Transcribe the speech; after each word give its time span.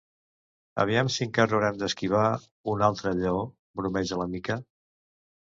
Aviam 0.83 1.11
si 1.15 1.21
encara 1.25 1.55
haurem 1.57 1.77
d'esquivar 1.83 2.23
un 2.73 2.83
altre 2.89 3.13
lleó 3.21 3.45
—bromeja 3.47 4.21
la 4.23 4.29
Mica. 4.37 4.61